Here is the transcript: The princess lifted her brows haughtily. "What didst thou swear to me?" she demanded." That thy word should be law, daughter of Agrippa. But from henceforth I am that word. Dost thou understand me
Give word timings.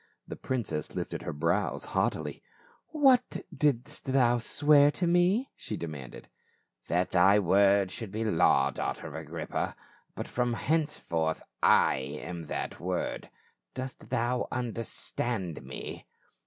The 0.27 0.35
princess 0.35 0.95
lifted 0.95 1.21
her 1.21 1.31
brows 1.31 1.85
haughtily. 1.85 2.41
"What 2.87 3.45
didst 3.55 4.05
thou 4.05 4.39
swear 4.39 4.89
to 4.89 5.05
me?" 5.05 5.51
she 5.55 5.77
demanded." 5.77 6.27
That 6.87 7.11
thy 7.11 7.37
word 7.37 7.91
should 7.91 8.09
be 8.11 8.25
law, 8.25 8.71
daughter 8.71 9.05
of 9.05 9.13
Agrippa. 9.13 9.75
But 10.15 10.27
from 10.27 10.53
henceforth 10.55 11.43
I 11.61 11.97
am 12.19 12.47
that 12.47 12.79
word. 12.79 13.29
Dost 13.75 14.09
thou 14.09 14.47
understand 14.51 15.61
me 15.61 16.07